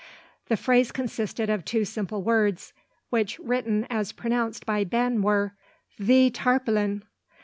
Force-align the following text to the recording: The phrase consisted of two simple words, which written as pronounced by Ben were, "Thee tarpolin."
The 0.47 0.57
phrase 0.57 0.91
consisted 0.91 1.47
of 1.51 1.63
two 1.63 1.85
simple 1.85 2.23
words, 2.23 2.73
which 3.11 3.37
written 3.37 3.85
as 3.87 4.13
pronounced 4.13 4.65
by 4.65 4.83
Ben 4.83 5.21
were, 5.21 5.53
"Thee 5.99 6.31
tarpolin." 6.31 7.03